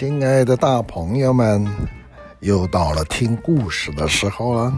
[0.00, 1.68] 亲爱的大朋友们，
[2.38, 4.72] 又到了听故事的时候了。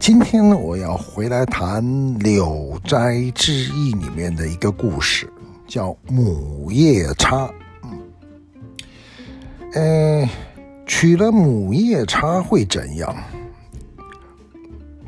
[0.00, 1.84] 今天呢，我要回来谈
[2.20, 5.32] 《柳斋志异》里面的一个故事，
[5.68, 7.48] 叫母夜叉。
[9.74, 10.28] 嗯，
[10.84, 13.14] 娶了母夜叉会怎样？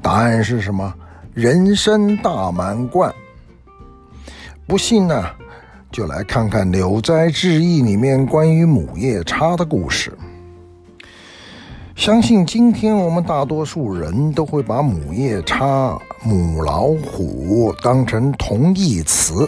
[0.01, 0.95] 答案是什么？
[1.35, 3.13] 人生大满贯。
[4.69, 5.25] 不信呢？
[5.93, 10.11] 就来看看《聊斋志异》里面关于母夜叉的故事。
[11.95, 19.47] 相信今天我们大多数人都会把母夜叉、母老虎当成同义词。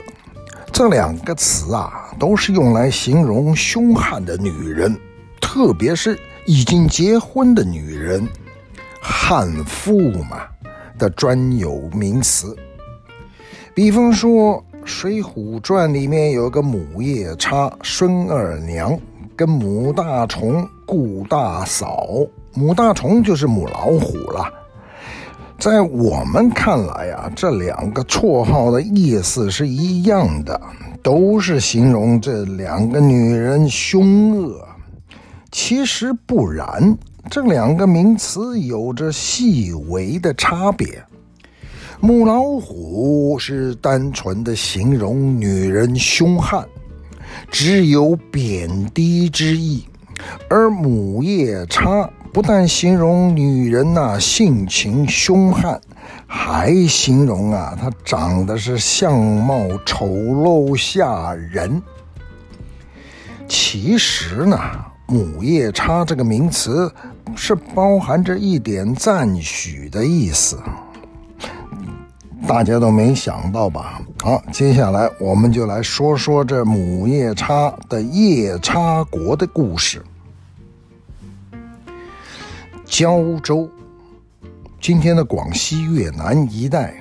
[0.71, 4.95] 这两个词啊，都是用来形容凶悍的女人，
[5.41, 8.29] 特别是已经结婚的女人，
[9.01, 10.43] 悍妇嘛
[10.99, 12.55] 的专有名词。
[13.75, 14.63] 比方说。
[14.85, 18.99] 《水浒传》里面有个母夜叉孙二娘，
[19.35, 22.07] 跟母大虫顾大嫂，
[22.53, 24.45] 母大虫就是母老虎了。
[25.59, 30.61] 在我们看来啊，这两个绰号的意思是一样的，
[31.03, 34.69] 都是形容这两个女人凶恶。
[35.51, 36.95] 其实不然，
[37.31, 41.03] 这两个名词有着细微的差别。
[42.05, 46.63] 母老虎是单纯的形容女人凶悍，
[47.51, 49.87] 只有贬低之意；
[50.51, 55.81] 而母夜叉不但形容女人呐、性情凶悍，
[56.27, 61.81] 还形容啊她长得是相貌丑陋吓人。
[63.49, 64.59] 其实呢，
[65.07, 66.93] 母夜叉这个名词
[67.35, 70.59] 是包含着一点赞许的意思。
[72.47, 74.01] 大家都没想到吧？
[74.23, 80.03] 好，接下来我们就来说说这母夜叉的夜叉国的故事。
[82.85, 83.69] 胶州，
[84.81, 86.95] 今天的广西越南一带，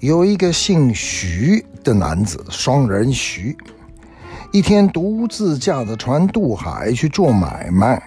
[0.00, 3.56] 有一个姓徐的男子，双人徐，
[4.50, 8.02] 一天独自驾着船渡海去做买卖。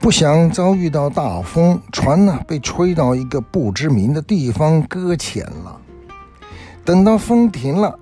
[0.00, 5.80] 不想遭遇到大风，船呢被吹到一个不知名的地方搁浅了。
[6.84, 7.96] 等到风停了，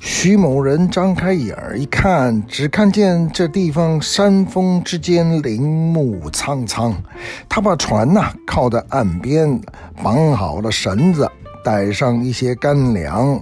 [0.00, 6.94] 徐某人张开眼儿一看，只看见这地方山峰之间林木苍苍。
[7.48, 9.60] 他把船呐靠在岸边，
[10.02, 11.30] 绑好了绳子，
[11.62, 13.38] 带上一些干粮，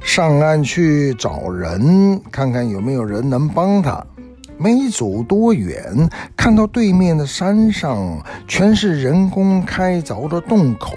[0.00, 4.04] 上岸去找人，看看有没有人能帮他。
[4.58, 10.96] 没走多远，看到对面的山上全是人工开凿的洞口，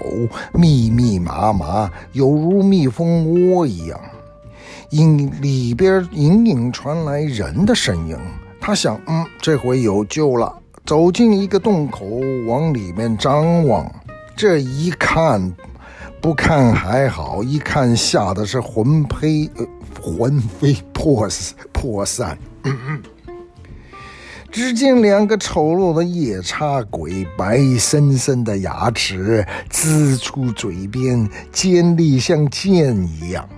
[0.52, 4.00] 密密麻麻，犹如蜜蜂窝一样。
[4.90, 8.16] 隐里边隐隐传来人的声音，
[8.60, 10.52] 他想，嗯，这回有救了。
[10.84, 12.06] 走进一个洞口，
[12.46, 13.88] 往里面张望。
[14.34, 15.52] 这一看，
[16.20, 19.48] 不看还好，一看吓得是魂飞，
[20.02, 21.28] 魂飞魄
[21.72, 22.36] 魄散。
[22.64, 23.02] 嗯嗯
[24.50, 33.48] 只见两个丑陋的夜叉鬼，白森森的牙齿呲出嘴边，尖利像剑一样，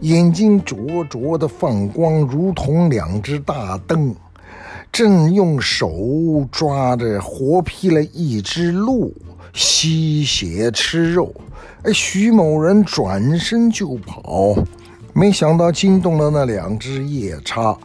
[0.00, 4.14] 眼睛灼灼的放光，如同两只大灯，
[4.90, 9.14] 正用手抓着活劈了一只鹿，
[9.52, 11.30] 吸血吃肉。
[11.82, 14.54] 哎，徐某人转身就跑，
[15.12, 17.76] 没想到惊动了那两只夜叉。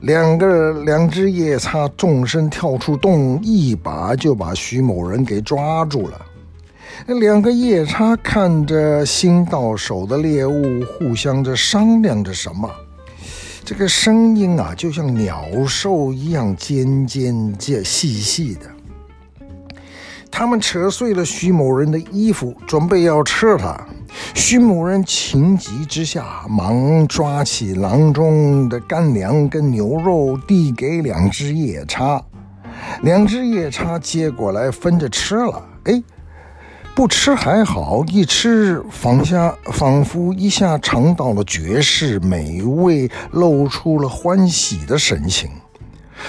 [0.00, 6.20] 两个两只夜叉纵身跳出洞，一把就把徐某人给抓住了。
[7.06, 12.68] 两个夜叉看着新到手的猎物，互相着商量着什么。
[13.64, 18.62] 这个声音啊，就像鸟兽一样尖尖尖细细的。
[20.30, 23.86] 他们扯碎了徐某人的衣服，准备要吃他。
[24.34, 32.22] 徐某人情急之下，忙抓起囊中的干粮跟牛肉，递给两只夜叉。
[33.02, 35.62] 两只夜叉接过来分着吃了。
[35.84, 36.02] 哎，
[36.94, 45.50] 不吃还好，一吃仿下仿佛一下尝到了绝世美味，露出了欢喜的神情。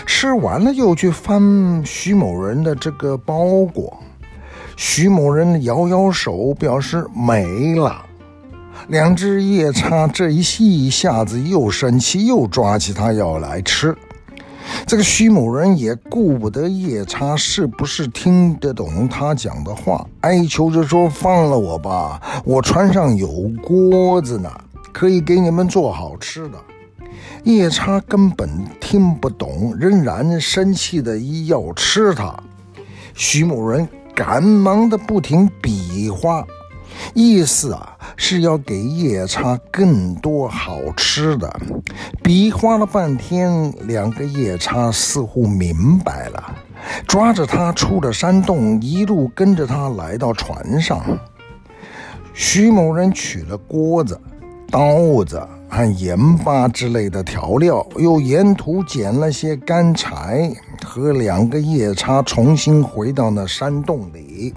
[0.06, 3.98] 吃完了，又去翻徐某人的这个包裹。
[4.82, 8.02] 徐某人摇摇手，表示没了。
[8.88, 10.42] 两只夜叉这一
[10.86, 13.94] 一下子又生气，又抓起他要来吃。
[14.88, 24.50] 这个徐某人也顾不得夜叉是不是听得懂他讲的话，哀求着说：“放了我吧，我船上有锅子呢，
[24.94, 26.58] 可以给你们做好吃的。”
[27.44, 28.50] 夜叉根本
[28.80, 32.34] 听不懂，仍然生气的要吃它。
[33.14, 33.86] 徐某人
[34.20, 36.46] 赶忙的不停比划，
[37.14, 41.50] 意思啊是要给夜叉更多好吃的。
[42.22, 46.54] 比划了半天，两个夜叉似乎明白了，
[47.08, 51.02] 抓着他出了山洞，一路跟着他来到船上。
[52.34, 54.20] 徐某人取了锅子、
[54.70, 55.42] 刀子。
[55.70, 60.52] 和盐巴之类的调料，又沿途捡了些干柴，
[60.84, 64.54] 和两个夜叉重新回到那山洞里。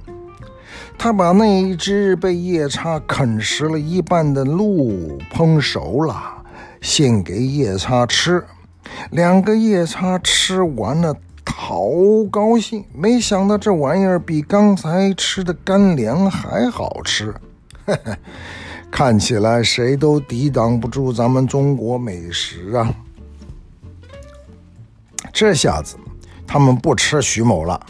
[0.98, 6.16] 他把那一只被夜叉啃食了一半的鹿烹熟了，
[6.80, 8.42] 献给夜叉吃。
[9.10, 11.14] 两个夜叉吃完了，
[11.44, 11.84] 好
[12.30, 17.34] 高兴，没想到这玩意儿比刚才吃的干粮还好吃。
[17.84, 18.16] 呵呵。
[18.92, 22.94] 看起来谁都抵挡不住咱们中国美食啊！
[25.32, 25.96] 这下子
[26.46, 27.80] 他们不吃徐某了，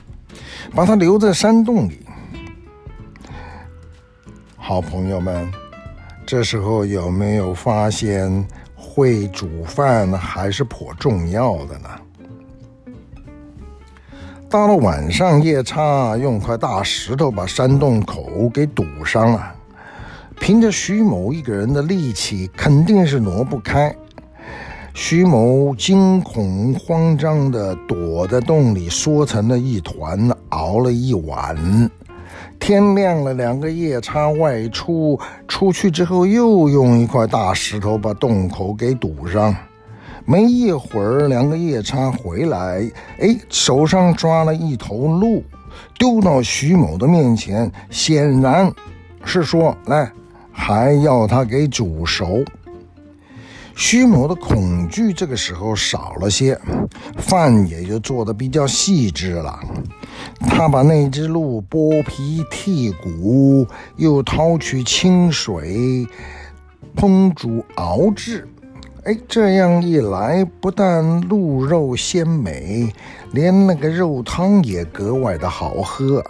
[0.77, 2.07] 把他留在山洞里。
[4.57, 5.51] 好朋友们，
[6.25, 8.47] 这时候有没有发现
[8.77, 11.89] 会煮饭还是颇重要的呢？
[14.49, 19.55] 到了晚上，夜叉用块大石头把山洞口给堵上了。
[20.41, 23.95] 凭着徐某一个人的力气，肯定是挪不开。
[24.95, 31.91] 徐某惊恐慌张地躲在洞里，缩成了一团，熬了一晚。
[32.59, 35.19] 天亮了，两个夜叉外出，
[35.49, 39.55] 出去之后又用一块大石头把洞口给堵上。
[40.25, 42.89] 没一会儿，两个夜叉回来，
[43.19, 45.43] 哎，手上抓了一头鹿，
[45.99, 48.71] 丢到徐某的面前，显然
[49.25, 50.13] 是说来。
[50.53, 52.45] 还要他给煮熟。
[53.75, 56.59] 徐某的恐惧这个时候少了些，
[57.17, 59.59] 饭也就做得比较细致了。
[60.41, 63.67] 他把那只鹿剥皮剔骨，
[63.97, 66.07] 又掏取清水
[66.95, 68.47] 烹煮熬制。
[69.05, 72.93] 哎，这样一来，不但鹿肉鲜美，
[73.33, 76.23] 连那个肉汤也格外的好喝。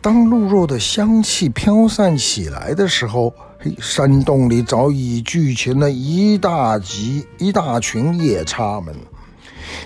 [0.00, 8.94] 当鹿肉的香气飘散起来的时候，嘿，山洞里早已聚集了一大集、一大群夜叉们。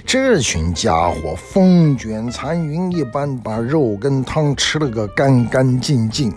[0.05, 6.33] 这群家伙风卷残云一般，把肉跟汤吃了个干干净净。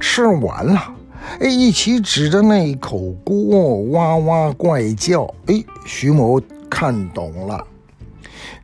[0.00, 0.94] 吃完了，
[1.40, 5.24] 哎，一起指着那口锅哇哇怪叫。
[5.46, 6.40] 哎，徐某
[6.70, 7.66] 看懂了，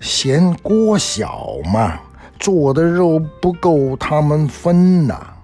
[0.00, 2.00] 嫌锅小嘛。
[2.46, 5.34] 做的肉不够他们分呐。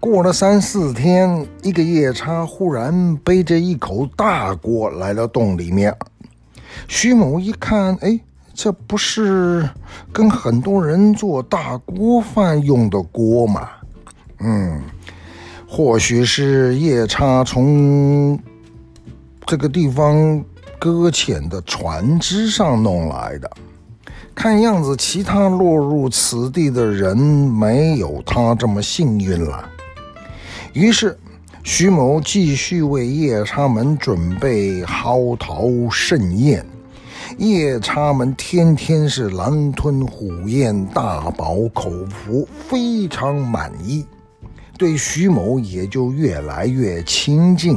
[0.00, 5.96] 过了三四天，一个夜叉忽然背着一口大锅来到洞里面。
[6.88, 8.18] 徐某一看，哎，
[8.52, 9.70] 这不是
[10.12, 13.68] 跟很多人做大锅饭用的锅吗？
[14.40, 14.82] 嗯，
[15.68, 18.36] 或许是夜叉从
[19.46, 20.44] 这个地方
[20.80, 23.48] 搁浅的船只上弄来的。
[24.38, 29.68] 看样子，其他落入此地的人没有他这么幸运了。
[30.72, 31.18] 于是，
[31.64, 36.64] 徐某继续为夜叉门准备嚎啕盛宴。
[37.36, 44.06] 夜叉们天天是狼吞虎咽，大饱口福，非常满意，
[44.78, 47.76] 对徐某也就越来越亲近。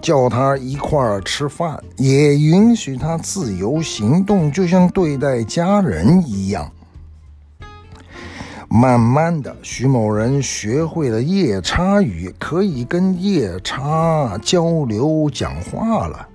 [0.00, 6.70] 叫他一块儿吃饭，也允许他自由行动，就像对待家人一样。
[8.68, 16.28] 慢慢的，徐某人学会了夜叉语，可以跟夜叉交流讲话了。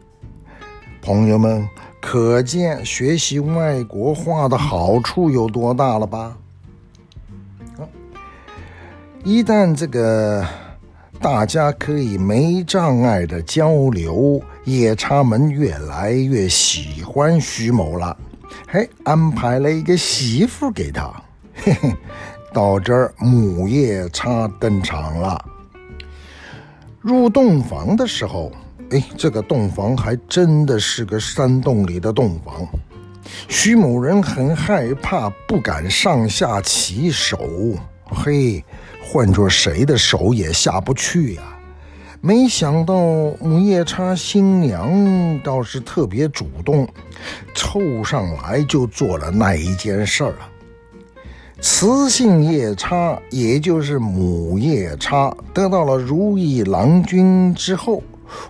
[1.01, 1.67] 朋友们，
[2.01, 6.35] 可见学习外国话的好处有多大了吧？
[9.23, 10.45] 一旦这个。
[11.25, 18.15] 大家可以没障碍的交流，夜叉们越来越喜欢徐某了。
[18.67, 21.11] 嘿，安排了一个媳妇给他。
[21.55, 21.91] 嘿嘿，
[22.53, 25.43] 到这儿母夜叉登场了。
[27.01, 28.51] 入洞房的时候，
[28.91, 32.67] 哎，这个洞房还真的是个山洞里的洞房。
[33.47, 37.39] 徐某人很害怕，不敢上下其手。
[38.03, 38.63] 嘿。
[39.07, 41.43] 换做谁的手也下不去呀、
[42.21, 42.95] 没想到
[43.39, 46.87] 母夜叉新娘倒是特别主动，
[47.53, 50.49] 凑上来就做了那一件事儿啊。
[51.61, 58.01] 雌性夜叉，也就是母夜叉，得到了如意郎君之后，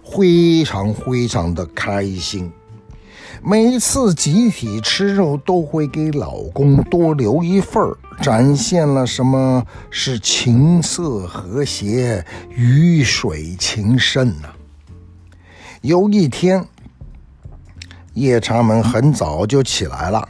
[0.04, 2.50] 非常非常的开心。
[3.48, 14.50] 每次集体吃肉都会给老公多留一份儿，展现了什么是琴瑟和谐、鱼水情深呐？
[15.82, 16.66] 有一天，
[18.16, 20.28] 夜叉们很早就起来了，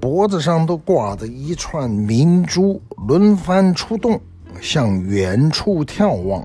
[0.00, 4.18] 脖子上都挂着一串明珠，轮番出动，
[4.62, 6.42] 向远处眺望。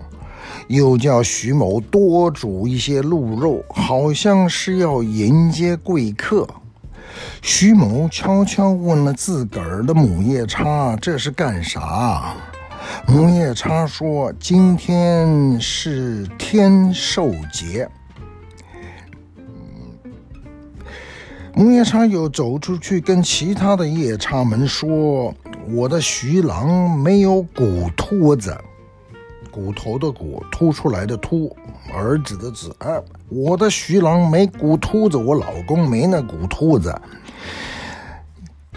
[0.67, 6.47] 又叫徐某多煮一些鹿肉，好像是要迎接贵客。
[7.41, 12.35] 徐某悄悄问了自个儿的母夜叉：“这是干啥？”
[13.07, 17.87] 母夜叉说：“今天是天寿节。”
[21.55, 25.33] 母夜叉又走出去跟其他的夜叉们说
[25.71, 28.55] ：“我的徐郎没有骨秃子。”
[29.55, 31.55] 骨头的骨，凸出来的凸，
[31.93, 32.75] 儿子的子。
[32.79, 36.93] 哎，我的徐郎没骨秃子，我老公没那骨秃子。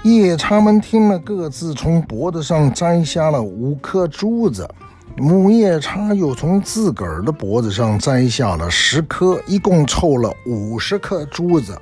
[0.05, 4.71] 夜叉们听了，各自从脖子上摘下了五颗珠子。
[5.17, 11.77] 母夜叉又从自个儿的脖子上摘下了十颗，一共凑了五十颗珠子。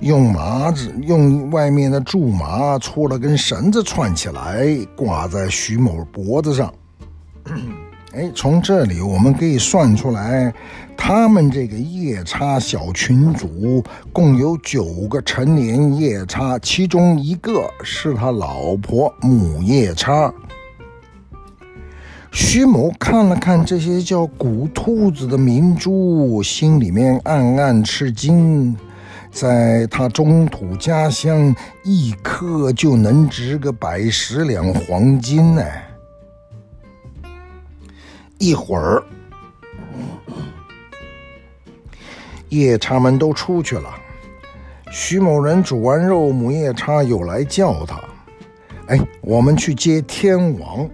[0.00, 6.74] 用麻子，用外面的苎麻搓了根绳子串起来，挂在徐某脖子上。
[8.16, 10.54] 哎，从这里我们可以算出来，
[10.96, 20.32] 他们这个夜叉小群组共有九个成年夜叉，其中一个是他老婆母夜叉。
[22.30, 28.76] 徐某看了看这些叫古兔子的明珠，心里面暗暗吃惊，
[29.32, 31.52] 在他中土家乡，
[31.82, 35.62] 一颗就能值个百十两黄金呢。
[38.44, 39.02] 一会儿，
[42.50, 43.88] 夜叉们都出去了。
[44.92, 47.98] 徐某人煮完肉，母夜叉又来叫他
[48.88, 50.86] ：“哎，我们去接天王。”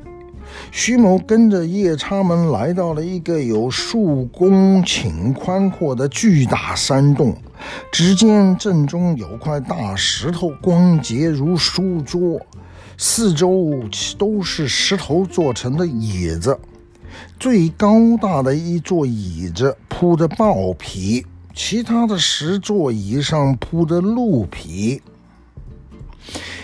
[0.71, 7.37] 徐某跟着夜叉们来到了一个有数公顷宽阔的巨大山洞。
[7.91, 12.41] 只见正中有块大石头，光洁如书桌，
[12.97, 13.73] 四周
[14.17, 16.57] 都是石头做成的椅子。
[17.39, 21.25] 最高大的一座椅子铺着豹皮，
[21.55, 25.03] 其他的十座椅上铺着鹿皮。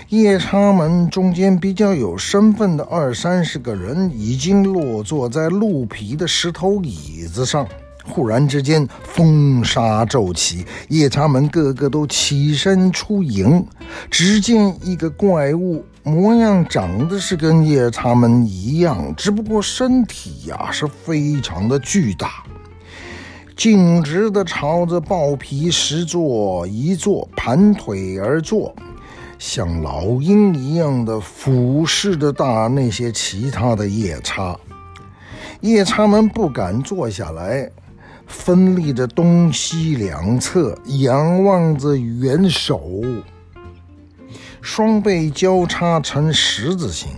[0.09, 7.67] 夜叉们中间比较有身份的二三十个人已经落座在鹿皮的石头椅子上。
[8.09, 13.67] 忽然之间，风沙骤起，夜叉们个个都起身出营。
[14.09, 15.85] 只见一个怪物。
[16.09, 22.45] 模样长得是跟夜叉们一样，只不过身体呀是非常的巨大，
[23.57, 28.73] 径直的朝着豹皮石座一坐，盘腿而坐，
[29.37, 34.57] 像老鹰一样的俯视着大那些其他的夜叉。
[35.61, 37.69] 夜叉们不敢坐下来，
[38.29, 43.03] 分立着东西两侧，仰望着元首。
[44.67, 47.09] 双臂交叉成十字形，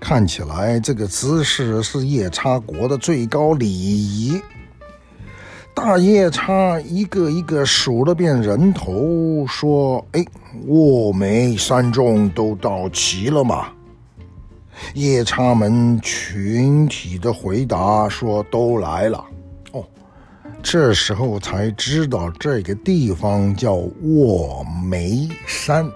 [0.00, 4.42] 看起来这个姿势是夜叉国的最高礼仪。
[5.72, 10.24] 大夜叉一个一个数了遍人头，说：“哎，
[10.66, 13.68] 卧梅三众都到齐了吗？”
[14.94, 19.24] 夜叉们群体的回答说：“都来了。”
[19.70, 19.86] 哦，
[20.60, 25.88] 这时候才知道这个地方叫卧梅山。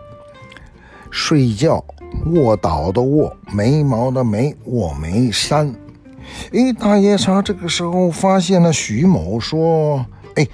[1.13, 1.85] 睡觉，
[2.33, 5.73] 卧倒的卧，眉毛的眉，卧眉山。
[6.53, 10.05] 哎，大夜叉这个时候发现了徐某，说
[10.37, 10.49] ：“哎，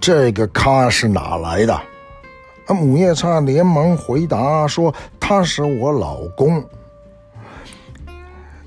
[0.00, 1.72] 这个咖是哪来的？”
[2.66, 6.62] 啊，母夜叉连忙回答说：“他是我老公。”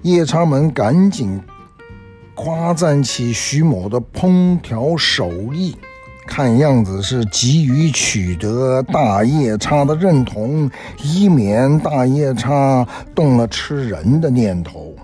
[0.01, 1.41] 夜叉们赶紧
[2.35, 5.75] 夸赞起徐某的烹调手艺。
[6.25, 10.69] 看样子是急于取得大夜叉的认同，
[11.03, 14.95] 以免大夜叉动了吃人的念头。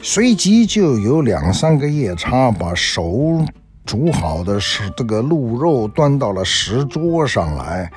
[0.00, 3.44] 随即就有两三个夜叉把熟
[3.84, 7.90] 煮好的是这个鹿肉端到了石桌上来。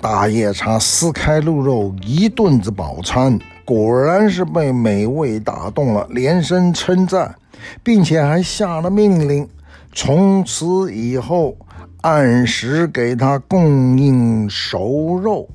[0.00, 7.34] 大夜叉撕开鹿肉，一顿子饱餐，果然是被美味打动了，连声称赞，
[7.82, 9.46] 并且还下了命令。
[9.94, 11.54] 从此以后，
[12.00, 15.48] 按时给他供应熟肉。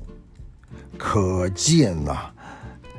[0.96, 2.16] 可见呐、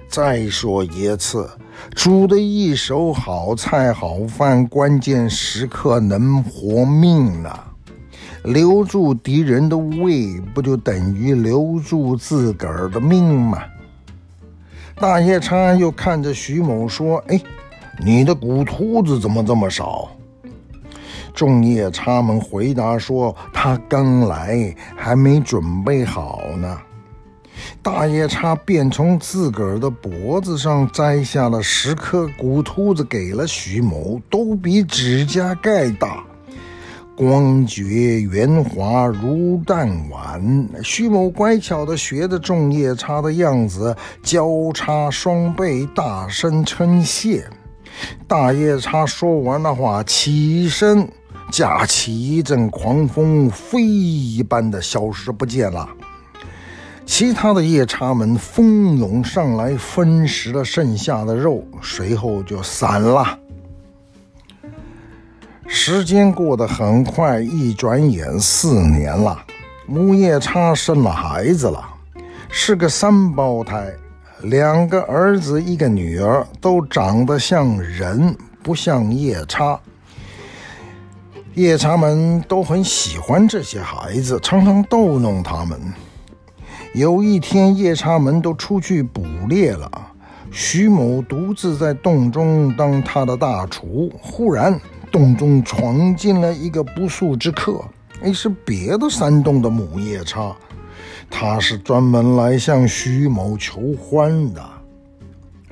[0.10, 1.50] 再说一次，
[1.96, 7.58] 煮的一手好菜好饭，关键时刻能活命呐、
[8.43, 13.63] 留住敌人的胃，不就等于留住自个儿的命吗？
[15.00, 17.41] 大夜叉又看着徐某说：“哎，
[18.03, 20.10] 你的骨秃子怎么这么少？”
[21.33, 26.77] 众夜叉们回答说：“他刚来，还没准备好呢。”
[27.81, 36.24] 大夜叉便从自个儿的脖子上摘下了十颗骨秃子，给了徐某，都比指甲盖大，
[37.17, 40.69] 光洁圆滑如弹丸。
[40.81, 43.93] 徐某乖巧地学着众夜叉的样子，
[44.24, 47.45] 交叉双臂，大声称谢。
[48.25, 51.05] 大夜叉说完的话，起身，
[51.51, 55.88] 架起一阵狂风，飞一般的消失不见了。
[57.06, 63.39] 其他的夜叉们蜂拥上来，分食了剩下的肉，随后就散了。
[65.65, 69.38] 时间过得很快，一转眼四年了，
[69.88, 71.84] 母夜叉生了孩子了，
[72.50, 73.91] 是个三胞胎，
[74.44, 79.79] 两个儿子一个女儿，都长得像人，不像夜叉。
[81.56, 85.79] 夜叉们都很喜欢这些孩子，常常逗弄他们。
[86.94, 89.91] 有一天，夜叉们都出去捕猎了，
[90.51, 94.12] 徐某独自在洞中当他的大厨。
[94.22, 94.79] 忽然，
[95.12, 97.84] 洞中闯进了一个不速之客，
[98.22, 100.56] 哎，是别的山洞的母夜叉，
[101.29, 104.63] 他是专门来向徐某求欢的。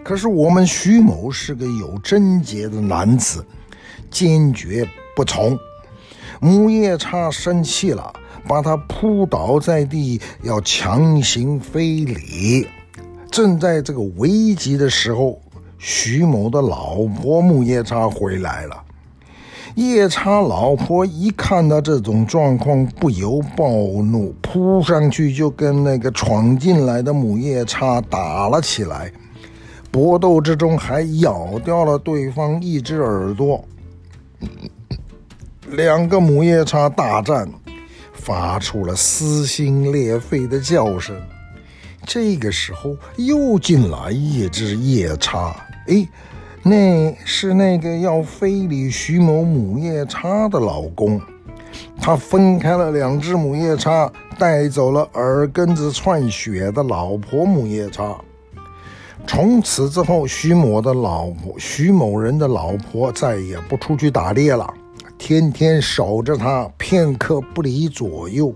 [0.04, 3.46] 可是我们徐某是个有贞洁的男子，
[4.10, 5.58] 坚决不从。
[6.40, 8.14] 母夜叉生气了。
[8.48, 12.66] 把他扑倒在地，要强行非礼。
[13.30, 15.38] 正在这个危急的时候，
[15.78, 18.84] 徐某的老婆母夜叉回来了。
[19.76, 23.68] 夜叉老婆一看到这种状况，不由暴
[24.02, 29.12] 怒，扑上去就跟那个闯进来的母夜叉打了起来。
[29.92, 33.62] 搏斗之中还咬掉了对方一只耳朵。
[35.70, 37.50] 两个母夜叉大战。
[38.14, 41.16] 发出了撕心裂肺的叫声。
[42.06, 45.56] 这个时候，又进来一只夜叉。
[45.88, 46.06] 哎，
[46.62, 51.22] 那是那个要非礼徐某母夜叉的老公。
[52.02, 58.14] 他分开了两只母夜叉，带走了耳根子串血的老婆母夜叉。
[59.26, 64.74] 从此之后，徐某的老婆，徐某人的老婆再也不出去打猎了。
[65.18, 68.54] 天天守着他，片刻不离左右，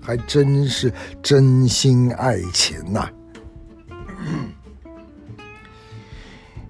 [0.00, 3.08] 还真是真心爱情呐、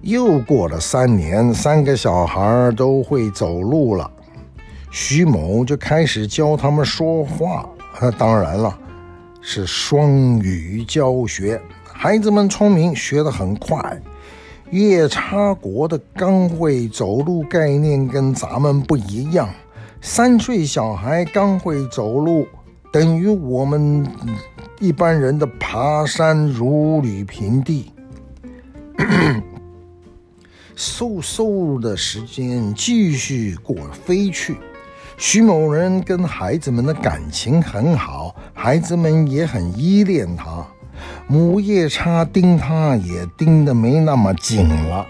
[0.01, 4.09] 又过了三年，三个小孩都会走路了，
[4.89, 7.69] 徐某就开始教他们说话。
[7.99, 8.79] 啊当然了，
[9.41, 14.01] 是双语教学，孩子们聪明，学得很快。
[14.71, 19.49] 夜叉国的刚会走路概念跟咱们不一样，
[19.99, 22.45] 三岁小孩刚会走路，
[22.91, 24.07] 等于我们
[24.79, 27.91] 一般人的爬山如履平地。
[30.77, 34.55] 嗖嗖的时间继续过飞去，
[35.17, 40.65] 徐某人跟孩子们的感情很好，孩子们也很依恋他。
[41.27, 45.05] 母夜叉盯他也盯得没那么紧了。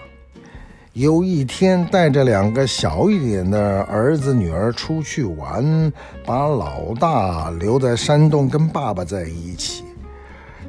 [0.92, 5.92] 有一天，带着两个小一点的儿子女儿出去玩，
[6.26, 9.84] 把老大留在山洞跟爸爸在一起。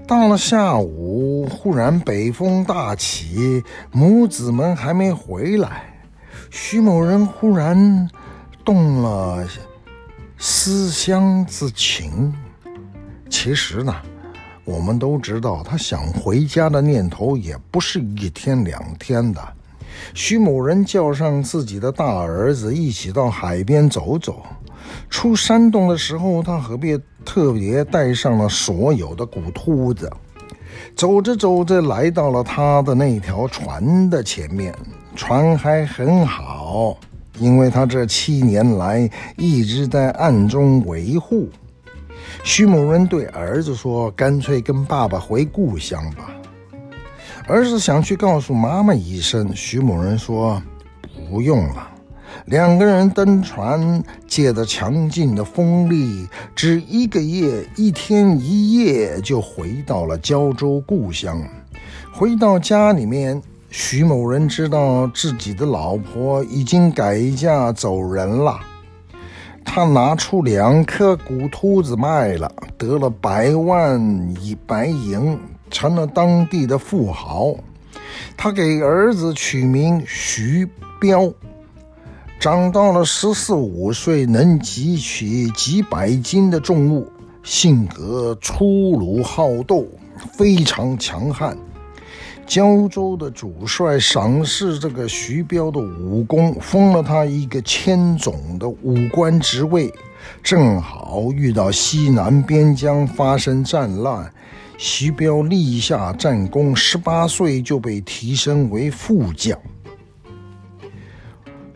[0.07, 5.83] 到了下午，忽然北风大起，母子们还没回来，
[6.51, 8.07] 徐某人忽然
[8.63, 9.45] 动了
[10.37, 12.31] 思乡之情。
[13.27, 13.95] 其实呢。
[14.63, 19.41] 我们都知道，他想回家的念头也不是一天两天的。
[20.13, 24.43] 徐某人叫上自己的大儿子一起到海边走走。
[25.09, 30.11] 出山洞的时候，他何必特别带上了所有的骨秃子。
[30.95, 34.73] 走着走着，来到了他的那条船的前面。
[35.15, 36.97] 船还很好，
[37.37, 41.49] 因为他这七年来一直在暗中维护。
[42.43, 46.31] 徐某人对儿子说：“干脆跟爸爸回故乡吧。”
[47.47, 49.51] 儿子想去告诉妈妈一声。
[49.55, 50.61] 徐某人说
[51.29, 51.89] ：“不用了。”
[52.45, 61.41] 两个人登船，借着强劲的风力，只一个夜，一天一夜就回到了胶州故乡。
[62.11, 63.39] 回到家里面，
[63.69, 68.59] 徐某人知道自己的老婆已经改嫁走人了。
[69.63, 73.99] 他拿出两颗骨秃子卖了，得了百万
[74.41, 77.55] 以白银，成了当地的富豪。
[78.35, 80.67] 他给儿子取名徐
[80.99, 81.31] 彪，
[82.39, 87.07] 长到了十四五岁，能举起几百斤的重物，
[87.41, 89.87] 性格粗鲁好斗，
[90.33, 91.57] 非常强悍。
[92.51, 99.89] 胶州的主帅赏识这个徐彪的武功，封了他一个千总的武官职位。
[100.43, 104.29] 正好遇到西南边疆发生战乱，
[104.77, 109.57] 徐彪立下战功，十八岁就被提升为副将。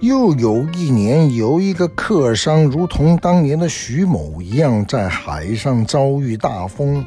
[0.02, 7.06] 又有一年，有一个客商，如同当年的徐某一样，在海上遭遇大风。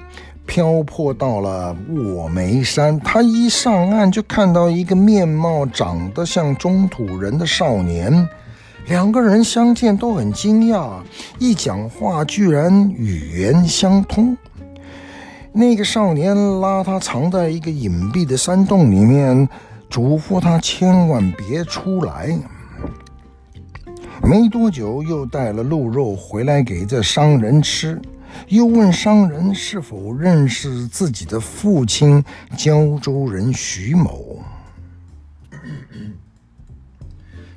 [0.48, 8.26] 漂泊到了卧眉山，他一上岸就看到一个面貌长得像中土人的少年，
[8.86, 10.94] 两个人相见都很惊讶，
[11.38, 14.34] 一讲话居然语言相通。
[15.52, 19.46] 那个少年拉他藏在一个隐蔽的山洞里面，
[19.90, 22.34] 嘱咐他千万别出来。
[24.22, 28.00] 没多久，又带了鹿肉回来给这商人吃。
[28.48, 32.22] 又问商人是否认识自己的父亲
[32.56, 34.42] 胶州人徐某。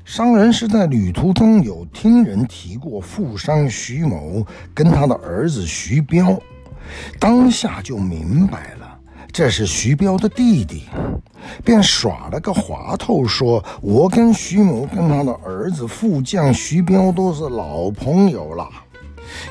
[0.04, 6.38] 商人是在旅途中有听人提过富商徐某跟他的儿子徐彪，
[7.18, 9.00] 当下就明白了，
[9.32, 10.84] 这是徐彪的弟弟，
[11.64, 18.70] 便耍了个滑头，说：“我跟徐某跟他的儿子副将徐彪都是老朋友了。”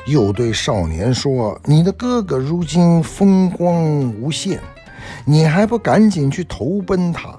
[0.05, 4.59] 又对少年说：“你的哥哥如今风光无限，
[5.25, 7.37] 你还不赶紧去投奔他？”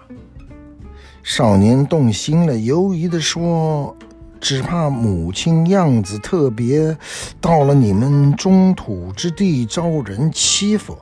[1.23, 3.97] 少年动心了，犹疑地说
[4.41, 6.97] ：“只怕母亲样子特别，
[7.41, 10.99] 到了你们中土之地遭人欺负。”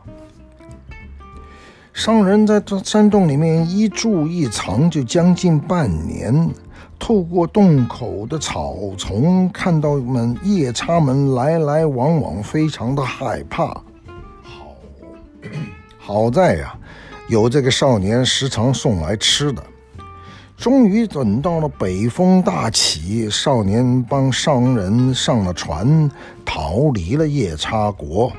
[1.92, 6.50] 商人在这山洞里面一住一藏，就将近半年。
[7.00, 13.66] 透过洞口的草丛，看到们夜叉们来来往往，非常的害怕。
[14.42, 14.76] 好，
[15.98, 16.78] 好在呀、
[17.28, 19.62] 有这个少年时常送来吃的。
[20.56, 26.08] 终于等到了北风大起，少年帮商人上了船，
[26.44, 28.30] 逃离了夜叉国。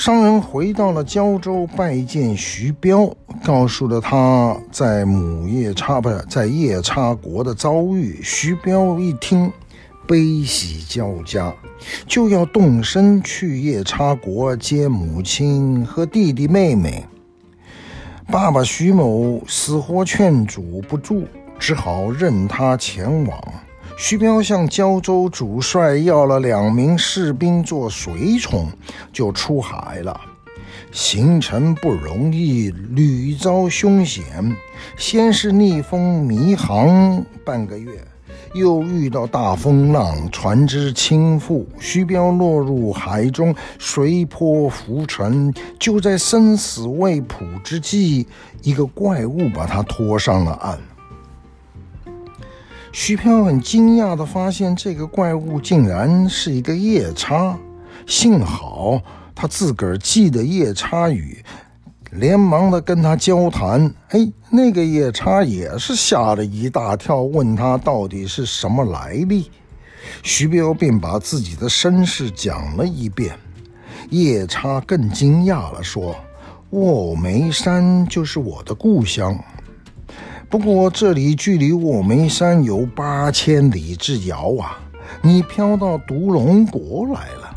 [0.00, 8.18] 商人回到了胶州，拜见徐彪，告诉了他在母夜叉不是在夜叉国的遭遇。
[8.22, 9.52] 徐彪一听，
[10.08, 11.54] 悲喜交加，
[12.06, 17.04] 就要动身去夜叉国接母亲和弟弟妹妹。
[18.28, 21.26] 爸爸徐某死活劝阻不住，
[21.58, 23.38] 只好任他前往。
[24.02, 28.66] 徐彪向胶州主帅要了两名士兵做随从，
[29.12, 30.18] 就出海了。
[30.90, 34.24] 行程不容易，屡遭凶险。
[34.96, 38.02] 先是逆风迷航半个月，
[38.54, 45.52] 又遇到大风浪，船只倾覆，徐彪落入海中，随波浮沉。
[45.78, 48.26] 就在生死未卜之际，
[48.62, 50.78] 一个怪物把他拖上了岸。
[52.92, 57.56] 徐彪很惊讶地发现，这个怪物竟然是一个夜叉。
[58.06, 59.00] 幸好
[59.34, 61.44] 他自个儿记得夜叉语，
[62.10, 63.92] 连忙地跟他交谈。
[64.08, 69.50] 哎，那个夜叉也是吓了一大跳，问他到底是什么来历。
[70.24, 73.38] 徐彪便把自己的身世讲了一遍。
[74.08, 76.16] 夜叉更惊讶了，说
[76.70, 79.38] ：“卧眉山就是我的故乡。”
[80.50, 84.80] 不过这里距离卧眉山有八千里之遥啊！
[85.22, 87.54] 你飘到独龙国来了。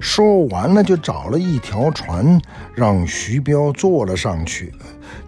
[0.00, 2.42] 说完了，就找了一条船，
[2.74, 4.74] 让徐彪坐了上去，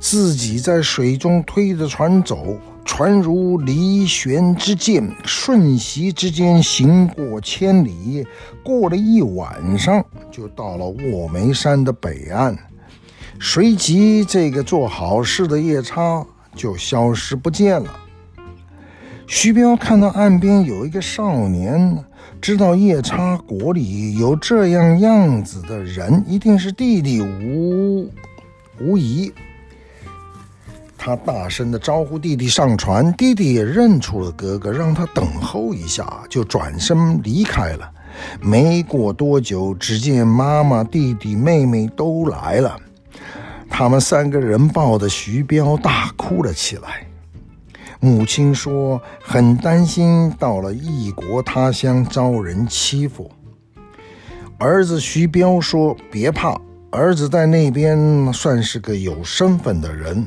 [0.01, 2.59] 自己在水中推着船走。
[2.85, 8.27] 船如离弦之箭，瞬息之间行过千里。
[8.65, 12.59] 过了一晚上，就到了卧眉山的北岸。
[13.39, 16.27] 随即，这个做好事的夜叉。
[16.55, 17.91] 就消失不见了。
[19.27, 22.05] 徐彪看到岸边有一个少年，
[22.41, 28.11] 知道夜叉国里有这样样子的人，一定是弟弟无
[28.81, 29.33] 无疑。
[30.99, 37.91] 他大声的招呼弟弟上船，弟弟也认出了哥哥，让他等候一下，就转身离开了。
[38.41, 42.77] 没过多久，只见妈妈、弟弟、妹妹都来了。
[43.81, 47.07] 他们三个人抱着徐彪大哭了起来。
[47.99, 53.31] 母亲说很担心到了异国他乡遭人欺负。
[54.59, 60.27] 儿子徐彪说别怕，儿子在那边算是个有身份的人。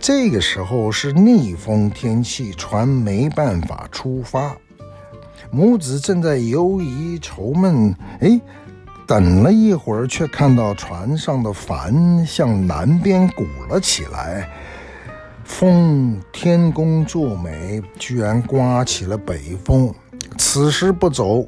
[0.00, 4.56] 这个时候是逆风天气，船没办法出发。
[5.50, 8.40] 母子正在犹疑愁闷，哎，
[9.06, 14.48] 等了一会儿，却看到船上的帆向南边鼓了起来。
[15.44, 19.94] 风天公作美，居然刮起了北风。
[20.38, 21.46] 此时不走，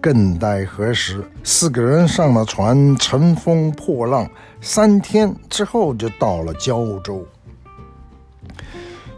[0.00, 1.24] 更待何时？
[1.42, 4.28] 四个人上了船，乘风破浪，
[4.60, 7.26] 三天之后就到了胶州。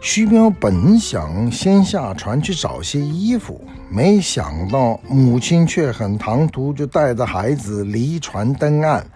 [0.03, 9.07] 徐彪本想先下船去找些衣服，没想到母亲却很唐突，就带着孩子离船登岸。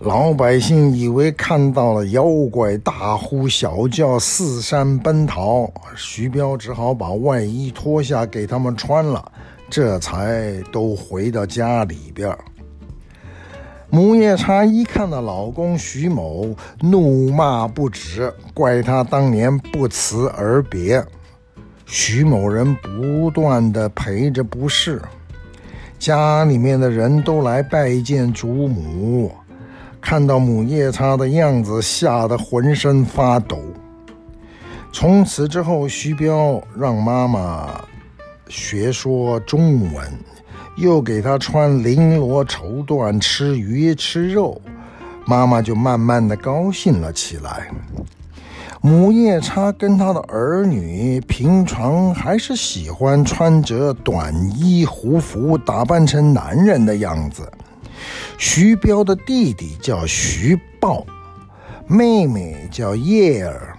[0.00, 5.72] 老百姓以为看到了妖怪，大呼小叫，四散奔逃。
[5.94, 9.30] 徐彪只好把外衣脱下给他们穿了，
[9.70, 12.36] 这才都回到家里边。
[13.94, 21.00] 母夜叉一看到老公徐某，怒骂不止，怪他当年不辞而别。
[21.86, 25.00] 徐某人不断地陪着不是，
[25.96, 29.30] 家里面的人都来拜见祖母，
[30.00, 33.60] 看到母夜叉的样子，吓得浑身发抖。
[34.92, 37.80] 从此之后，徐彪让妈妈
[38.48, 40.02] 学说中文。
[40.76, 44.60] 又给他穿绫罗绸缎，吃鱼吃肉，
[45.26, 47.70] 妈妈就慢慢的高兴了起来。
[48.80, 57.50] 母夜叉跟他的儿女平常还是喜欢穿着短衣胡服，打扮成男人的样子。
[58.36, 61.06] 徐彪的弟弟叫徐豹，
[61.86, 63.74] 妹妹叫叶儿，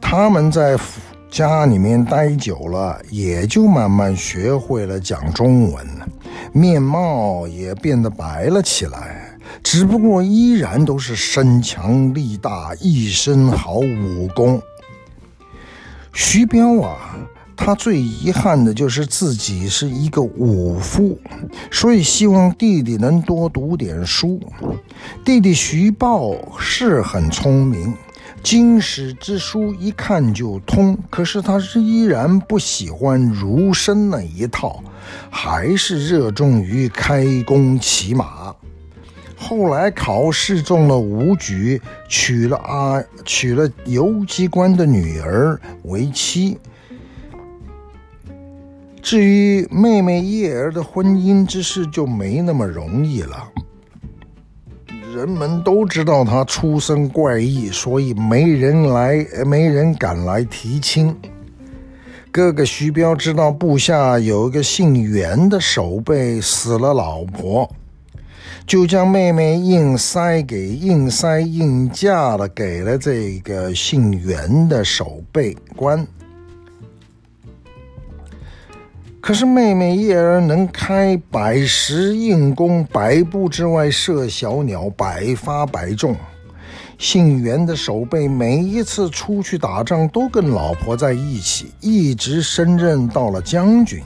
[0.00, 1.00] 他们在府。
[1.34, 5.84] 家里面待久了，也就慢慢学会了讲中文，
[6.52, 9.36] 面貌也变得白了起来。
[9.60, 14.62] 只不过依然都是身强力大，一身好武功。
[16.12, 17.16] 徐彪啊，
[17.56, 21.18] 他最遗憾的就是自己是一个武夫，
[21.68, 24.40] 所以希望弟弟能多读点书。
[25.24, 27.92] 弟弟徐豹是很聪明。
[28.44, 34.84] 经史之书一看就通，可是他是依然不喜欢儒生那一套，
[35.30, 38.54] 还是热衷于开弓骑马。
[39.34, 46.58] 后来考试中了武举，娶了啊娶了游击官的女儿为妻。
[49.00, 53.48] 至于妹妹叶儿的婚姻之事，就没那么容易了。
[55.14, 61.14] 人们都知道他出身怪异，所以没人来，没人敢来提亲。
[62.32, 67.70] 哥哥徐彪知道部下有一个姓袁的守备死了老婆，
[68.66, 76.04] 就将妹妹硬塞给硬塞硬嫁了，给了这个姓袁的守备官。
[79.26, 86.14] 可是妹妹叶儿能开百十硬弓，百步之外射小鸟，百发百中。
[86.98, 94.02] 姓袁的守备每一次出去打仗都跟老婆在一起，一直升任到了将军。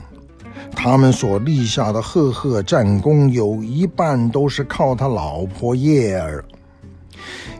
[0.71, 6.45] 他们所立下的赫赫战功，有一半都是靠他老婆叶儿。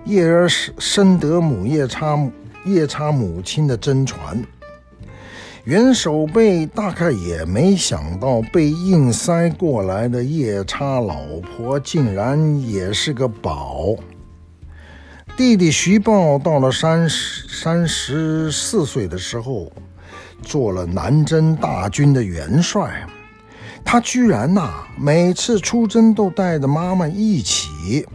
[0.06, 2.18] 叶儿是深得母夜叉
[2.64, 4.42] 夜叉母亲的真传。
[5.70, 13.96] 袁守备大概也没想到，被硬塞过来的夜叉老婆竟然也是个宝。
[15.38, 19.72] 弟弟徐豹到了三十三十四岁的时候，
[20.42, 23.06] 做了南征大军的元帅。
[23.86, 28.08] 他居然呐、每次出征都带着妈妈一起，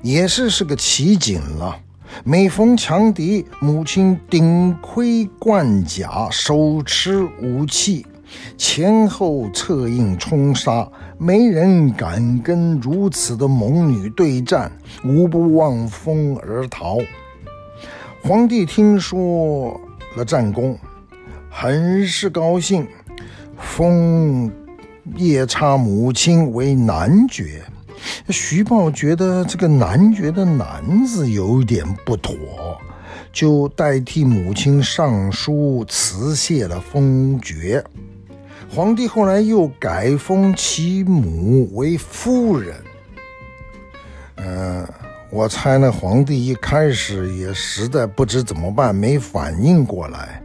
[0.00, 1.78] 也是是个奇景了。
[2.22, 8.06] 每逢强敌，母亲顶盔贯甲，手持武器，
[8.56, 14.70] 前后策应冲杀，没人敢跟如此的猛女对战，
[15.04, 16.98] 无不望风而逃。
[18.22, 19.78] 皇帝听说
[20.16, 20.78] 了战功，
[21.50, 22.86] 很是高兴，
[23.58, 24.50] 封
[25.16, 27.62] 夜叉母亲为男爵。
[28.30, 32.34] 徐豹觉得这个男爵的“男”字有点不妥，
[33.30, 37.84] 就代替母亲上书辞谢了封爵。
[38.70, 42.74] 皇帝后来又改封其母为夫人。
[44.36, 44.88] 嗯、
[45.30, 50.42] 我猜那皇帝一开始也实在不知怎么办，没反应过来。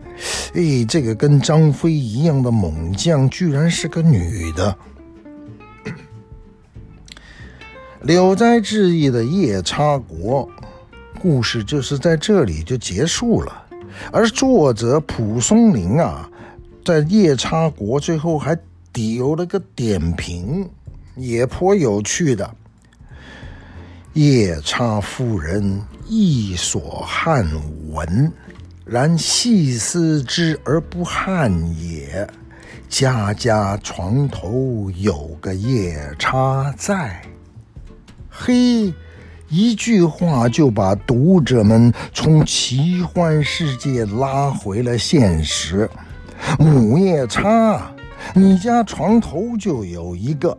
[0.54, 4.70] 哎，这个跟张飞一样的猛将，居然是个女的。
[8.02, 10.50] 《聊斋志异》的夜叉国
[11.20, 13.66] 故事就是在这里就结束了，
[14.10, 16.30] 而作者蒲松龄啊，
[16.86, 18.58] 在夜叉国最后还
[18.94, 20.70] 留了个点评，
[21.18, 22.50] 也颇有趣的。
[24.14, 27.46] 夜叉夫人亦所罕
[27.90, 28.32] 闻，
[28.86, 32.26] 然细思之而不罕也。
[32.88, 37.22] 家家床头有个夜叉在。
[38.42, 38.94] 嘿，
[39.50, 45.90] 一句话就把读者们从奇幻世界拉回了现实。
[46.58, 47.92] 母夜叉，
[48.34, 50.58] 你家床头就有一个。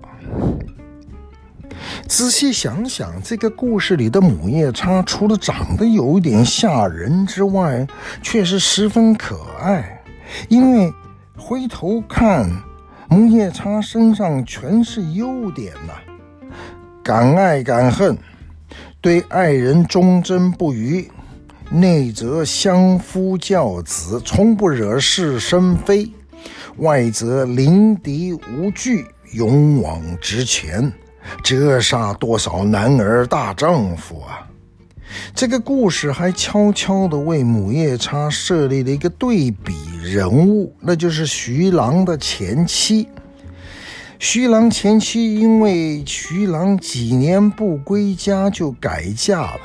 [2.07, 7.87] 仔细想想，这个故事里的母夜叉，除了长得有点吓人之外，
[8.23, 10.03] 却是十分可爱。
[10.51, 10.93] 因为
[11.35, 12.47] 回头看，
[13.09, 15.95] 母夜叉身上全是优点呐、
[17.11, 18.17] 敢爱敢恨，
[19.01, 21.11] 对爱人忠贞不渝，
[21.69, 26.09] 内则相夫教子，从不惹是生非；
[26.77, 30.93] 外则临敌无惧，勇往直前。
[31.43, 34.47] 折杀多少男儿大丈夫啊！
[35.35, 43.09] 这个故事还悄悄地为母夜叉设立了一个对比人物，那就是徐郎的前妻。
[44.23, 49.61] 徐郎前妻因为徐郎几年不归家就改嫁了，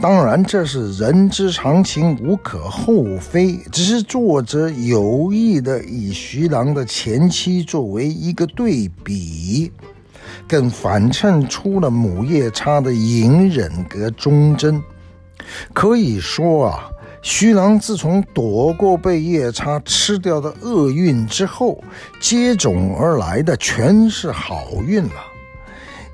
[0.00, 3.58] 当然这是人之常情，无可厚非。
[3.70, 9.70] 只是作者有意地以徐郎的前妻作为一个对比。
[10.48, 14.82] 更反衬出了母夜叉的隐忍和忠贞。
[15.72, 16.90] 可以说啊，
[17.22, 21.82] 徐郎自从躲过被夜叉吃掉的厄运之后，
[22.18, 25.14] 接踵而来的全是好运了。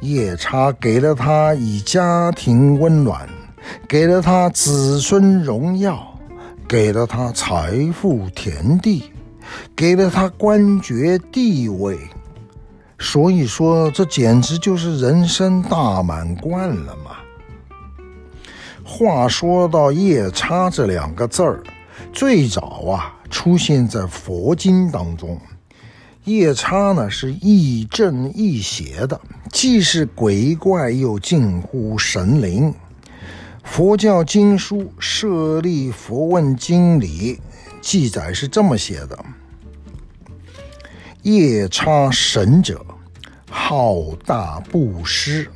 [0.01, 3.29] 夜叉给了他以家庭温暖，
[3.89, 6.07] 给了他子孙荣耀，
[6.69, 9.05] 给了他财富田地，
[9.75, 11.99] 给了他官爵地位。
[12.99, 17.17] 所以说，这简直就是人生大满贯了嘛。
[18.89, 21.61] 话说到夜叉这两个字儿，
[22.13, 25.39] 最早啊出现在佛经当中。
[26.23, 29.21] 夜叉呢是亦正亦邪的，
[29.51, 32.73] 既是鬼怪，又近乎神灵。
[33.65, 37.41] 佛教经书《舍利弗问经》里
[37.81, 39.19] 记载是这么写的。
[41.23, 42.81] 夜叉神者，
[43.51, 45.51] 好大布施，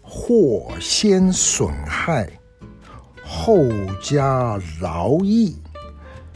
[0.00, 2.30] 祸先损害，
[3.28, 3.64] 后
[4.00, 5.56] 加劳役，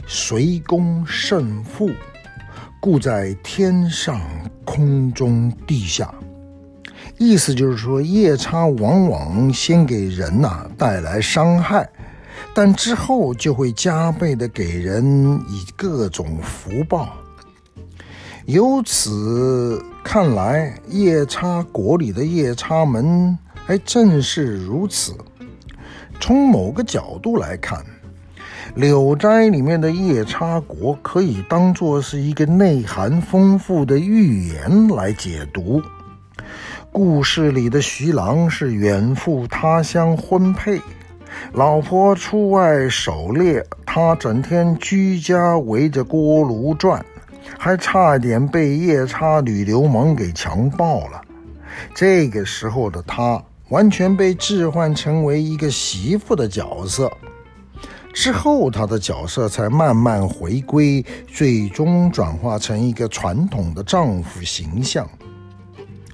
[0.05, 1.89] 随功胜负，
[2.81, 4.19] 故在天上、
[4.65, 6.13] 空中、地下。
[7.17, 11.89] 意思就是说，夜叉往往先给人呐、带来伤害，
[12.53, 17.09] 但之后就会加倍的给人以各种福报。
[18.45, 25.15] 由此看来，夜叉国里的夜叉们还正是如此。
[26.21, 27.79] 从某个角度来看，
[28.75, 35.81] 《柳斋》里面的夜叉国可以当做是一个内涵丰富的寓言来解读。
[36.91, 40.79] 故事里的徐郎是远赴他乡婚配，
[41.53, 47.03] 老婆出外狩猎，他整天居家围着锅炉转。
[47.57, 51.19] 还差点被夜叉女流氓给强暴了。
[51.93, 57.09] 这个时候的他完全被置换成为一个媳妇的角色，
[58.13, 65.09] 之后他的角色才慢慢回归，最终转化成一个传统的丈夫形象。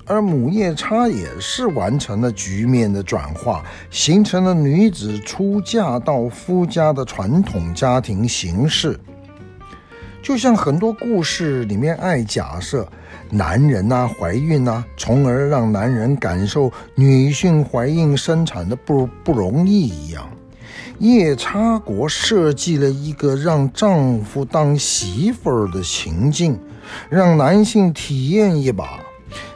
[0.06, 8.98] 而母夜叉也是完成了局面的转化，形成了女子出嫁到夫家的传统家庭形式。
[10.22, 12.88] 就像很多故事里面爱假设
[13.30, 20.28] 男人呐、怀孕呐、从而让男人感受女性怀孕生产的不不容易一样，
[21.00, 26.60] 夜叉国设计了一个让丈夫当媳妇儿的情境，
[27.10, 29.00] 让男性体验一把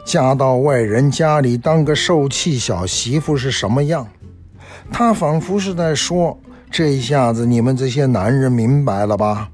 [0.04, 4.06] 嫁到外人家里当个受气小媳妇是什么样。
[4.90, 6.38] 他仿佛是在说：
[6.70, 9.50] 这一下子你们这些男人明白了吧？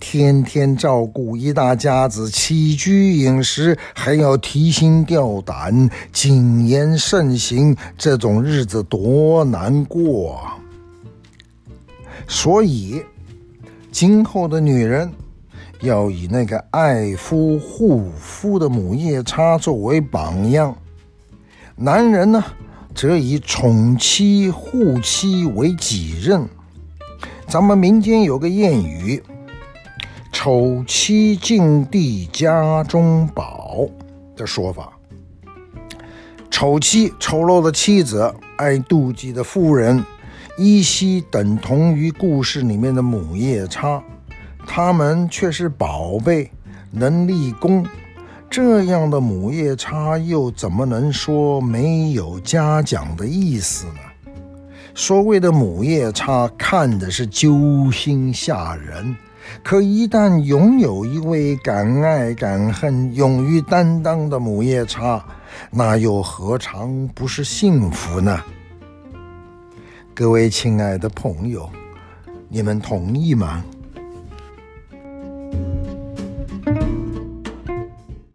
[0.00, 10.40] 天天照顾一大家子起居饮食，还要提心吊胆、谨言慎行，这种日子多难过！
[12.26, 13.02] 所以，
[13.90, 15.10] 今后的女人
[15.80, 20.74] 要以那个爱夫护夫的母夜叉作为榜样，
[21.76, 22.42] 男人呢，
[22.94, 26.48] 则以宠妻护妻为己任。
[27.46, 29.22] 咱们民间有个谚语
[30.44, 33.88] ：“丑妻尽地家中宝”
[34.36, 34.92] 的说法。
[36.50, 40.04] 丑妻，丑陋的妻子，爱妒忌的妇人。
[40.58, 44.04] 依稀等同于故事里面的母夜叉，
[44.66, 46.50] 他们却是宝贝，
[46.90, 47.82] 能立功。
[48.50, 54.34] 这样的母夜叉又怎么能说没有嘉奖的意思呢？
[54.94, 59.16] 所谓的母夜叉看的是揪心吓人，
[59.62, 65.24] 可一旦拥有一位敢爱敢恨、勇于担当的母夜叉，
[65.70, 68.40] 那又何尝不是幸福呢？
[70.14, 71.68] 各位亲爱的朋友，
[72.48, 73.64] 你们同意吗？